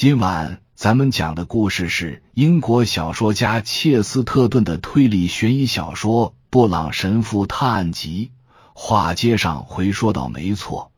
[0.00, 8.30] 今晚咱们讲的故事是英国小说家切斯特顿的推理悬疑小说《布朗神父探案集》。
[8.72, 10.90] 话接上回说到，没错，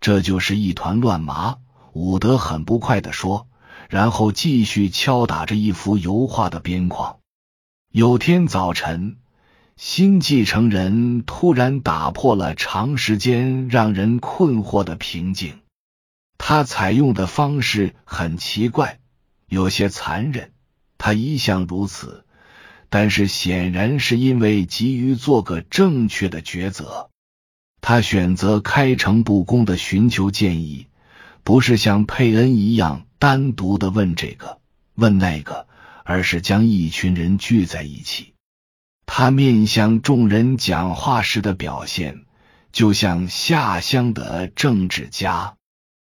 [0.00, 1.56] 这就是一团乱麻。
[1.92, 3.46] 伍德很不快的说，
[3.90, 7.18] 然后继续敲打着一幅油画的边框。
[7.92, 9.16] 有天早晨，
[9.76, 15.58] 新继承人突然打破了长时间让人困惑的平静。
[16.38, 19.00] 他采用的方式很奇怪，
[19.48, 20.52] 有些残忍。
[20.98, 22.24] 他一向如此，
[22.88, 27.10] 但是显然是因为急于做个正确的抉择。
[27.80, 30.86] 他选择开诚布公的寻求建议，
[31.44, 34.60] 不是像佩恩一样单独的问这个
[34.94, 35.68] 问那个，
[36.04, 38.34] 而是将一群人聚在一起。
[39.04, 42.24] 他面向众人讲话时的表现，
[42.72, 45.55] 就像下乡的政治家。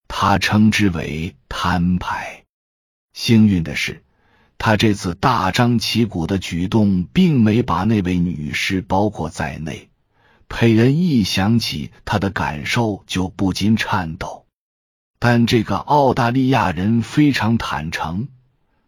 [0.07, 2.43] 他称之为摊牌。
[3.13, 4.03] 幸运的是，
[4.57, 9.89] 他这次大张旗鼓的举动并没把那位女士包括在内。
[10.49, 14.45] 佩恩一想起他的感受，就不禁颤抖。
[15.19, 18.30] 但这个澳大利亚人非常坦诚，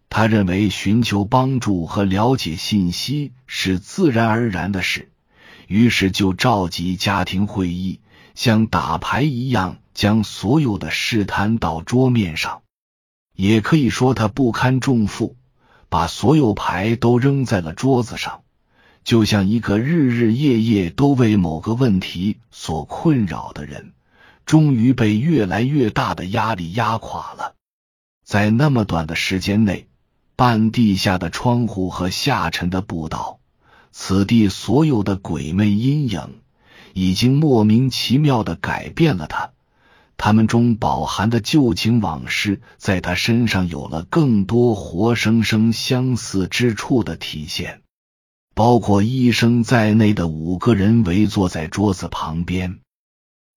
[0.10, 5.12] 他认为寻求帮助和了解信息是自然而然的事，
[5.68, 8.00] 于是就召集家庭会议，
[8.36, 9.80] 像打牌一样。
[10.00, 12.62] 将所有的事摊到桌面上，
[13.36, 15.36] 也可以说他不堪重负，
[15.90, 18.44] 把所有牌都扔在了桌子上，
[19.04, 23.92] 就像一个日日夜夜都为某个问题所困扰的人，
[24.46, 27.56] 终于被越来越大的压力压垮了。
[28.24, 29.90] 在那么短的时间内，
[30.38, 33.42] 半地下的窗户和下沉的步道，
[33.92, 36.40] 此地所有的鬼魅阴影，
[36.94, 39.52] 已经莫名其妙的改变了他。
[40.22, 47.82] 他们中饱含的旧情往事，在他身上有了更多活生生相似之处的体现。
[48.54, 52.80] 包括医生在内的五个人围坐在桌子旁边。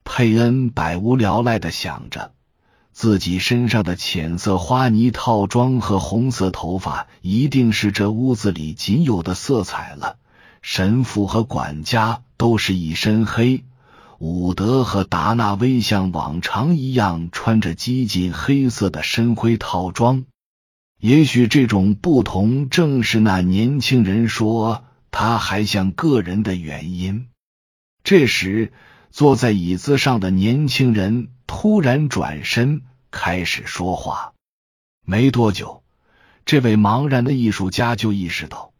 [0.04, 2.32] 佩恩百无聊赖的想着，
[2.92, 10.16] 自己身上的浅色花呢套装和红色头发，一定是这屋子里仅有的色彩了。
[10.62, 13.64] 神父和管家都是一身黑。
[14.24, 20.26] 伍德和达纳威像往常一样穿着激进黑色的深灰套装，
[21.00, 27.30] 也许这种不同正是那年轻人说他还像个人的原因。
[28.04, 28.72] 这时，
[29.10, 34.34] 坐在椅子上的年轻人突然转身开始说话。
[35.04, 35.82] 没多久，
[36.44, 38.72] 这位茫然的艺术家就意识到，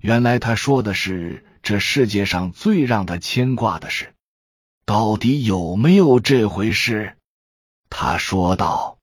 [0.00, 4.14] 原来他说的是这世界上最让他牵挂的事。
[4.86, 7.16] 到底有没有这回事？
[7.90, 8.98] 他说道：“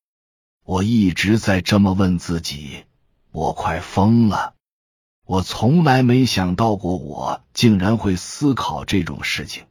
[0.63, 2.85] 我一直在这么问自己，
[3.33, 4.53] 我快疯了。
[5.25, 9.65] 我从来没想到过，我竟然会思考这种事情。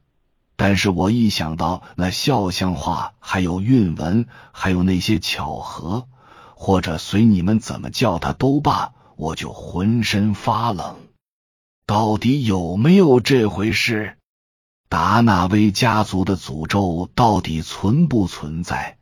[0.55, 6.07] 但是我一想到那肖像画，还有韵文，还有那些巧合，
[6.53, 10.95] 或者随你们怎么叫他都罢，我就浑身发冷。
[11.87, 14.15] 到底有没有这回事？”
[14.93, 18.97] 达纳威家族的诅咒到底存不存在？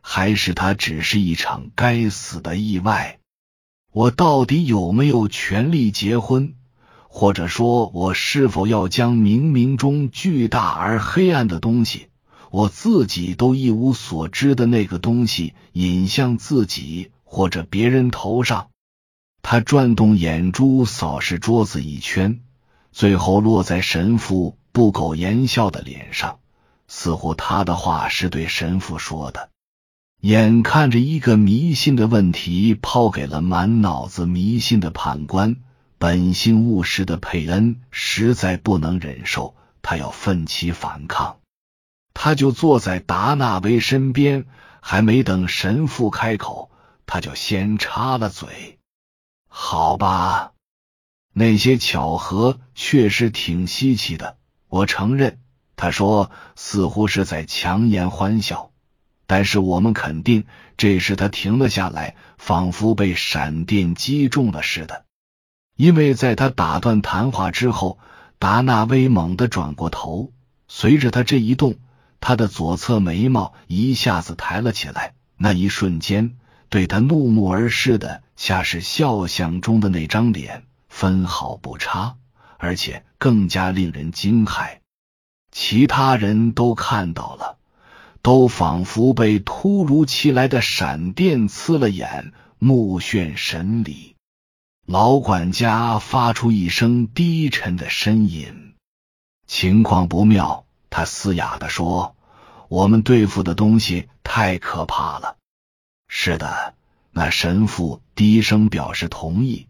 [0.00, 3.18] 还是它只是一场该死的意外？
[3.92, 6.54] 我到底有没有权利结婚？
[7.08, 12.10] 或者说，我是否要将冥冥中巨大而黑暗的东西，
[12.52, 18.68] 我自己都一无所知的那个东西，引向自己或者别人头上？
[19.42, 22.38] 他转动眼珠，扫视桌子一圈，
[22.92, 24.56] 最后落在神父。
[24.74, 26.40] 不苟言笑的脸上，
[26.88, 29.50] 似乎他的话是对神父说的。
[30.20, 35.54] 眼看着一个迷信的问题抛给了满脑子迷信的判官，
[35.98, 41.36] 本性务实的佩恩实在不能忍受，他要奋起反抗。
[42.12, 44.44] 他就坐在达纳威身边，
[44.80, 46.72] 还没等神父开口，
[47.06, 48.80] 他就先插了嘴
[49.46, 50.50] ：“好吧，
[51.32, 54.36] 那些巧合确实挺稀奇的。”
[54.74, 55.38] 我承认，
[55.76, 58.72] 他说似乎是在强颜欢笑，
[59.28, 65.04] 但是我们肯定，这时他停了下来，仿佛被闪电击中了似的。
[65.76, 68.00] 因为在他打断谈话之后，
[68.40, 70.32] 达纳威猛地转过头，
[70.66, 71.76] 随着他这一动，
[72.18, 75.14] 他的左侧眉毛一下子抬了起来。
[75.36, 76.36] 那一瞬间，
[76.68, 82.16] 对他怒目而视的，恰是肖像中的那张脸，分毫不差。
[82.58, 84.78] 而且更加令人惊骇，
[85.50, 87.58] 其他人都看到了，
[88.22, 94.14] 都仿佛被突如其来的闪电刺了眼，目眩神离。
[94.86, 98.74] 老管家发出一声低沉的呻吟，
[99.46, 100.66] 情况不妙。
[100.90, 102.14] 他嘶哑的说
[102.68, 105.36] ：“我们对付的东西太可怕了。”
[106.06, 106.74] 是的，
[107.10, 109.66] 那神父低声表示同意。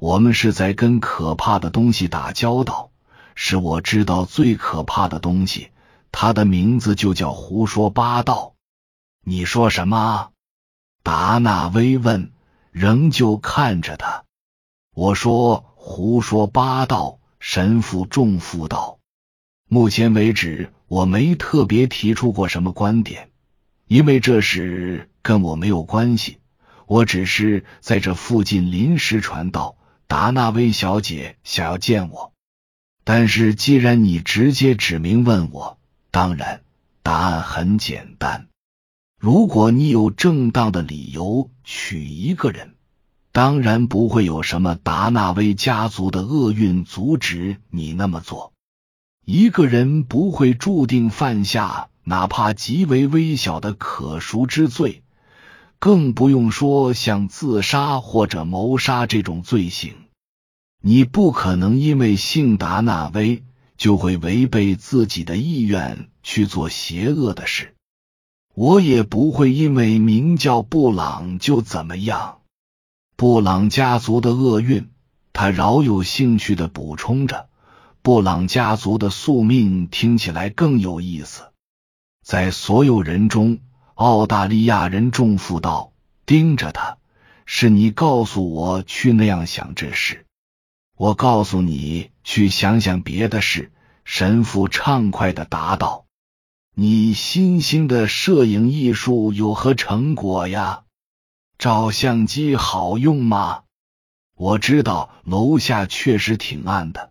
[0.00, 2.90] 我们是在跟可怕的东西打交道，
[3.34, 5.68] 是我知道最可怕的东西，
[6.10, 8.54] 它的名字就叫胡说八道。
[9.22, 10.30] 你说什么？
[11.02, 12.32] 达纳威问，
[12.70, 14.24] 仍旧看着他。
[14.94, 17.18] 我说胡说八道。
[17.38, 18.98] 神父重负道
[19.66, 23.30] ：“目前为止，我没特别提出过什么观点，
[23.86, 26.38] 因为这事跟我没有关系。
[26.86, 29.76] 我只是在这附近临时传道。”
[30.10, 32.32] 达纳威小姐想要见我，
[33.04, 35.78] 但是既然你直接指明问我，
[36.10, 36.62] 当然
[37.04, 38.48] 答案很简单。
[39.20, 42.74] 如果你有正当的理由娶一个人，
[43.30, 48.52] 当然不会有什么达纳威家族的厄运阻止你那么做。
[49.24, 55.04] 一个人不会注定犯下哪怕极为微小的可赎之罪。
[55.80, 59.94] 更不用说像自杀或者谋杀这种罪行，
[60.82, 63.42] 你不可能因为姓达纳威
[63.78, 67.74] 就会违背自己的意愿去做邪恶的事。
[68.54, 72.40] 我也不会因为名叫布朗就怎么样。
[73.16, 74.90] 布朗家族的厄运，
[75.32, 77.48] 他饶有兴趣的补充着。
[78.02, 81.44] 布朗家族的宿命听起来更有意思，
[82.22, 83.60] 在所有人中。
[84.00, 85.92] 澳大利亚人重负道，
[86.24, 86.96] 盯着他。
[87.44, 90.24] 是你告诉我去那样想这事，
[90.96, 93.70] 我告诉你去想想别的事。
[94.06, 96.06] 神父畅快的答道
[96.74, 100.84] ：“你新兴的摄影艺术有何成果呀？
[101.58, 103.64] 照相机好用吗？
[104.34, 107.09] 我知道楼下确实挺暗的。”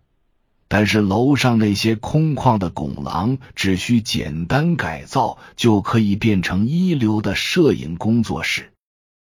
[0.72, 8.70] 但是楼上那些空旷的拱廊，只需简单改造，就可以变成一流的摄影工作室。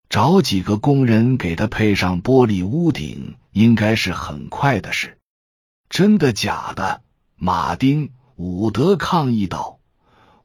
[0.09, 5.18] 找几个工人给他配上玻璃屋顶，应该是很快的事。
[5.89, 7.01] 真的假的？
[7.36, 9.79] 马丁·伍德抗议道：“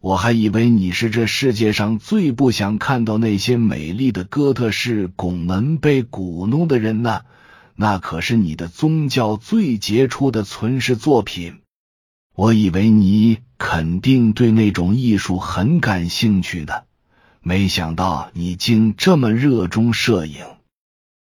[0.00, 7.20] 我还以为你是这世界上最不想看到那些美丽的哥特式拱门被鼓弄的人呢。”
[7.80, 11.60] 那可是你的宗教最杰出的存世作品，
[12.34, 16.86] 我以为你肯定对那种艺术很感兴趣的，
[17.40, 20.44] 没想到你竟这么热衷摄影。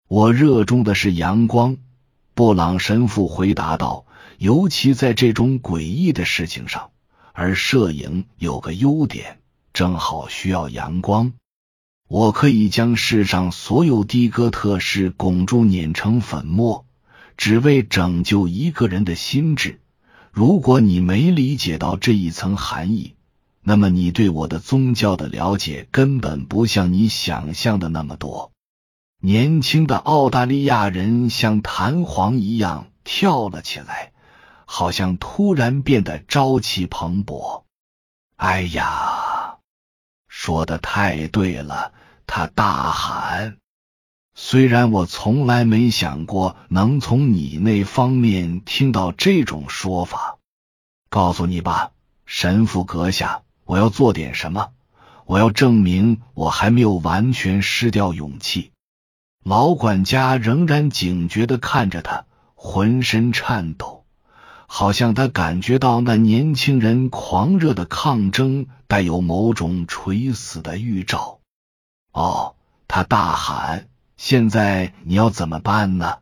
[0.09, 1.77] 我热衷的是阳光，
[2.35, 4.05] 布朗神父回答道，
[4.37, 6.91] 尤其在这种诡异的事情上，
[7.33, 9.39] 而摄影有个优点，
[9.73, 11.33] 正好需要阳光。
[12.11, 16.85] 我可以将世上所有的哥特式拱柱碾成粉末，
[17.37, 19.79] 只为拯救一个人的心智。
[20.33, 23.15] 如果你没理解到这一层含义，
[23.63, 28.51] 那么你对我的宗教的了解根本不像你想象的那么多。
[29.23, 34.11] 年轻的澳大利亚人像弹簧一样跳了起来，
[34.65, 37.63] 好像突然变得朝气蓬勃。
[38.35, 39.30] 哎呀，
[40.43, 41.93] 说的太对了！
[42.27, 43.59] 他大喊
[44.35, 50.39] ：“虽然我从来没想过能从你那方面听到这种说法，
[51.11, 51.91] 告诉你吧，
[52.25, 54.71] 神父阁下，我要做点什么。
[55.27, 58.71] 我要证明我还没有完全失掉勇气。”
[59.45, 64.00] 老管家仍然警觉的看着他，浑身颤抖，
[64.73, 71.41] 好像他感觉到那年轻人狂热的抗争带有某种垂死的预兆。
[72.13, 72.55] 哦，
[72.87, 76.19] 他大喊：“现在你要怎么办呢？”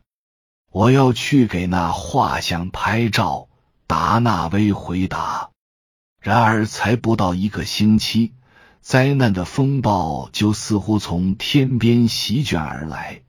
[0.73, 3.47] 我要去给那画像拍照。
[3.85, 5.51] 达纳威回答。
[6.19, 8.33] 然而，才不到一个星期，
[8.81, 13.21] 灾难的风暴就似乎从天边席卷而来，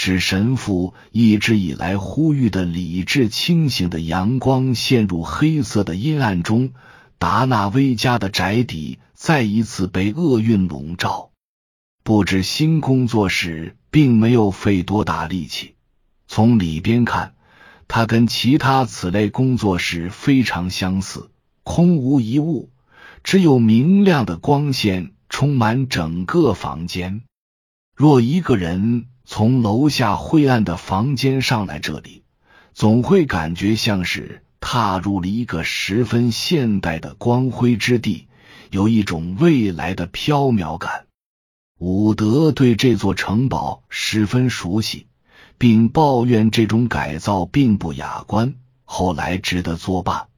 [0.00, 6.70] 使神父一直以来呼吁的理智清醒的阳光陷入黑色的阴暗中。
[7.18, 11.32] 达纳威家的宅邸再一次被厄运笼罩。
[12.04, 15.74] 布置新工作室并没有费多大力气。
[16.28, 17.34] 从里边看，
[17.88, 21.28] 它跟其他此类工作室非常相似，
[21.64, 22.70] 空无一物，
[23.24, 27.22] 只有明亮的光线充满整个房间。
[27.96, 32.22] 若一个人从楼下灰暗的房间上来这里，
[32.72, 38.26] 总会感觉像是踏入了一个十分现代的光辉之地。
[38.70, 41.04] 有一种未来的飘渺感。
[41.78, 45.06] 伍德对这座城堡十分熟悉，
[45.58, 48.54] 并抱怨这种改造并不雅观，
[48.86, 50.28] 后来只得作罢。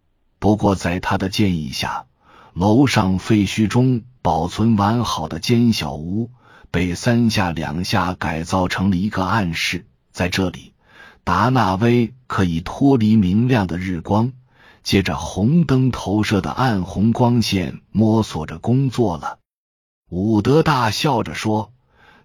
[0.40, 2.06] 不过，在他的建议下，
[2.54, 6.32] 楼上废墟中保存完好的尖小屋
[6.70, 10.72] 被三下两下改造成了一个暗室，在这里，
[11.24, 14.32] 达纳威可以脱离明亮的日光，
[14.82, 19.38] 借着红灯投射的暗红光线摸索着工作了。
[20.10, 21.72] 伍德大笑着说：“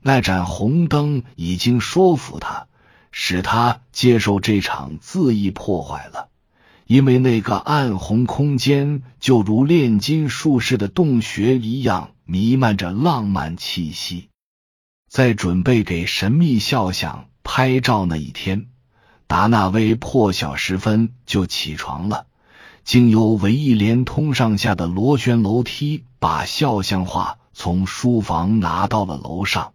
[0.02, 2.68] 那盏红灯已经说服他，
[3.12, 6.30] 使他接受这场恣意破坏了。
[6.86, 14.30] 因为那个暗红空间就如炼金术士的洞穴一样，弥漫着浪漫气息。
[15.16, 18.68] 在准备给神秘肖像拍照那一天，
[19.28, 22.26] 达纳威破晓时分就起床了，
[22.84, 29.72] 经由唯一连通上下的螺旋楼梯，把肖像画。”从书房拿到了楼上，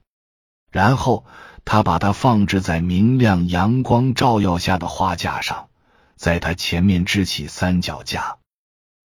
[0.71, 1.25] 然后
[1.65, 5.69] 他把它放置在明亮阳光照耀下的画架上，
[6.17, 8.37] 在他前面支起三脚架。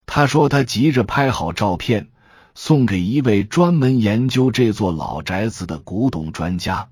[0.04, 2.08] 他说他急着拍好照片，
[2.54, 6.88] 送给一位专门研究这座老宅子的古董专家。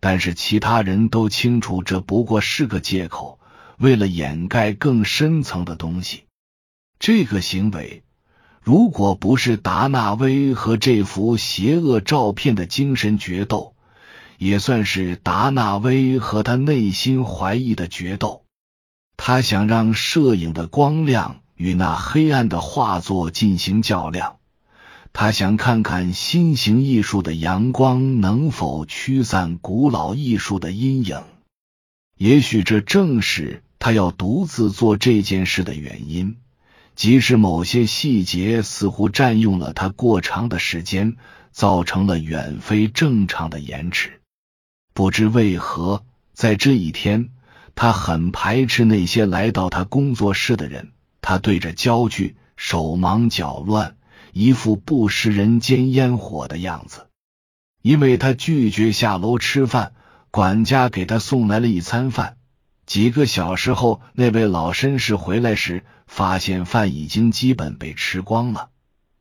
[0.00, 3.38] 但是其他人都清楚，这不过是个借口，
[3.78, 6.24] 为了掩盖更深层的东西。
[6.98, 8.02] 这个行为。
[8.62, 13.76] 如果不是达纳威和这幅邪恶照片的精神决斗，
[14.38, 18.42] 也算是达纳威和他内心怀疑的决斗。
[19.16, 24.35] 他想让摄影的光亮与那黑暗的画作进行较量，
[25.18, 31.22] 他想看看新型艺术的阳光能否驱散古老艺术的阴影。
[32.18, 36.36] 也许这正是他要独自做这件事的原因。
[36.94, 41.16] 即使某些细节似乎占用了他过长的时间，
[41.50, 44.20] 造成了远非正常的延迟。
[44.92, 46.04] 不知为何，
[46.34, 47.30] 在这一天，
[47.74, 50.92] 他很排斥那些来到他工作室的人。
[51.22, 53.95] 他对着焦距，手忙脚乱，
[54.38, 57.06] 一副不食人间烟火的样子。
[57.80, 59.94] 因为他拒绝下楼吃饭，
[60.30, 62.36] 管家给他送来了一餐饭。
[62.84, 68.68] 几个小时后，那位老绅士回来时，发现饭已经基本被吃光了。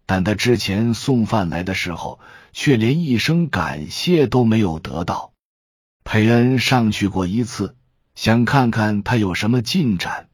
[0.05, 2.19] 但他之前送饭来的时候，
[2.51, 5.31] 却连一声感谢都没有得到。
[6.03, 7.77] 佩恩上去过一次，
[8.15, 10.27] 想看看他有什么进展，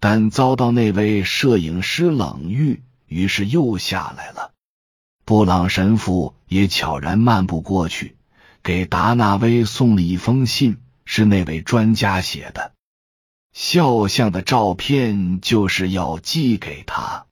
[0.00, 4.52] 但遭到那位摄影师冷遇，于是又下来了。
[5.24, 8.16] 布朗神父也悄然漫步过去，
[8.62, 10.78] 给达纳威送了一封信。
[11.04, 12.72] 是那位专家写的，
[13.52, 17.26] 肖像的照片就是要寄给他。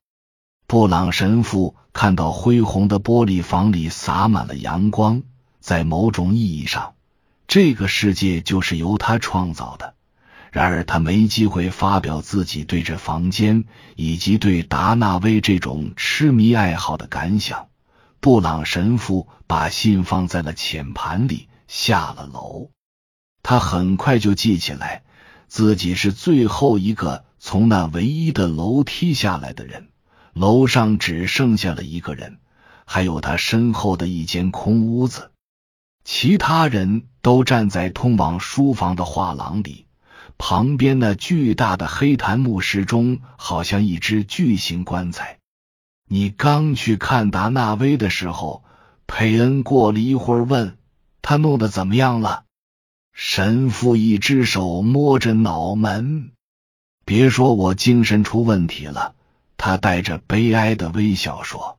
[0.66, 5.22] 布朗神父看到恢宏的玻璃房里洒满了阳光，
[5.60, 6.94] 在某种意义上，
[7.46, 9.94] 这个世界就是由他创造的。
[10.50, 13.64] 然而他没机会发表自己对这房间
[13.96, 17.68] 以及对达纳威这种痴迷爱好的感想。
[18.20, 22.70] 布朗神父把信放在了浅盘里，下了楼。
[23.42, 25.02] 他很快就记起来，
[25.48, 29.88] 自己是最后一个从那唯一的楼梯下来的人。
[30.34, 32.38] 楼上只剩下了一个人，
[32.84, 35.30] 还有他身后的一间空屋子。
[36.04, 39.86] 其他人都站在通往书房的画廊里，
[40.42, 45.38] 旁边那巨大的黑檀木石钟好像一只巨型棺材。
[46.08, 48.64] 你刚去看达纳威的时候，
[49.06, 50.78] 佩恩过了一会儿问
[51.20, 52.44] 他弄得怎么样了。
[53.12, 56.30] 神父一只手摸着脑门，
[57.04, 59.14] 别说我精神出问题了。
[59.58, 61.78] 他带着悲哀的微笑说：“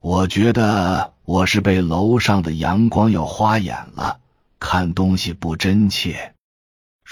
[0.00, 4.18] 我觉得我是被楼上的阳光要花眼了，
[4.58, 6.31] 看东西不真切。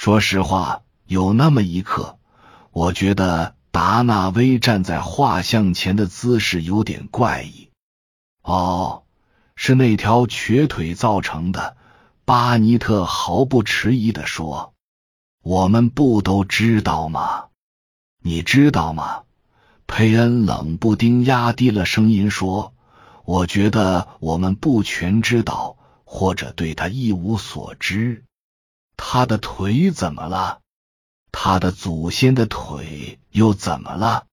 [0.03, 2.17] 说实话，有那么一刻，
[2.71, 7.69] 我觉得达纳威站在画像前的姿势有点怪异。
[8.43, 9.03] 哦，
[9.57, 11.77] 是那条瘸腿造成的。”
[12.25, 14.73] 巴尼特毫不迟疑的说
[15.45, 17.49] ：“我们不都知道吗？
[18.23, 19.25] 你知道吗？”
[19.87, 22.73] 佩恩冷不丁压低了声音说
[23.27, 28.25] ：“我觉得我们不全知道，或者对他一无所知。
[29.03, 30.61] 他的腿怎么了？
[31.33, 34.27] 他的祖先的腿又怎么了？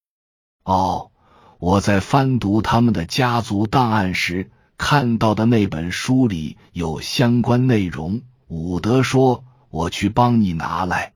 [0.64, 1.12] 哦，
[1.58, 8.22] 我在翻读他们的家族档案时。”看到的那本书里有相关内容。
[8.48, 11.14] 伍德说：“我去帮你拿来。”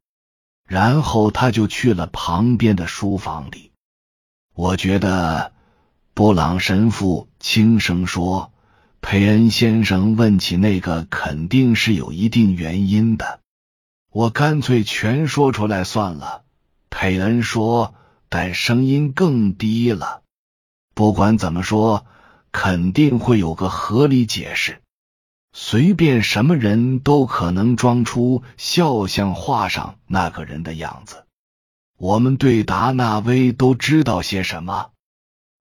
[0.67, 3.72] 然后他就去了旁边的书房里。
[4.55, 5.53] 我觉得，
[6.15, 8.51] 布朗神父轻声说
[9.00, 13.40] ：“佩恩先生问起那个，肯定是有一定原因的。
[14.11, 16.43] 我干脆全说出来算了。”
[16.91, 17.95] 佩恩说，
[18.29, 20.21] 但声音更低了。
[20.93, 22.05] 不管怎么说，
[22.51, 24.81] 肯定会有个合理解释。
[25.53, 31.25] 随便什么人都可能装出肖像画上那个人的样子。
[31.97, 34.91] 我们对达纳威都知道些什么？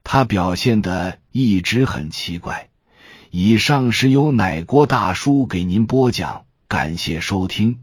[0.03, 2.71] 他表现的一直很奇怪。
[3.31, 7.81] 以上是由奶锅大叔给您播讲，感谢收听。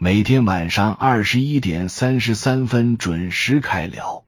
[0.00, 4.27] 每天晚上二十一点三十三分准时开聊。